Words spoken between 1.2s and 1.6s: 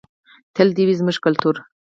کلتور.